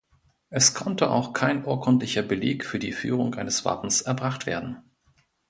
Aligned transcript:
Es 0.49 0.73
konnte 0.73 1.11
auch 1.11 1.31
kein 1.31 1.63
urkundlicher 1.63 2.23
Beleg 2.23 2.65
für 2.65 2.79
die 2.79 2.91
Führung 2.91 3.35
eines 3.35 3.65
Wappens 3.65 4.01
erbracht 4.01 4.47
werden. 4.47 4.77